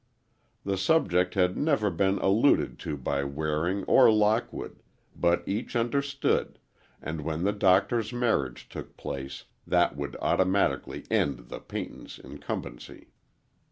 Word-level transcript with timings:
The 0.63 0.79
subject 0.79 1.35
had 1.35 1.55
never 1.55 1.91
been 1.91 2.17
alluded 2.17 2.79
to 2.79 2.97
by 2.97 3.23
Waring 3.23 3.83
or 3.83 4.11
Lockwood, 4.11 4.81
but 5.15 5.43
each 5.47 5.75
understood, 5.75 6.57
and 6.99 7.21
when 7.21 7.43
the 7.43 7.53
Doctor's 7.53 8.11
marriage 8.11 8.67
took 8.67 8.97
place, 8.97 9.45
that 9.67 9.95
would 9.95 10.17
automatically 10.19 11.03
end 11.11 11.49
the 11.49 11.59
Peytons' 11.59 12.17
incumbency. 12.17 13.09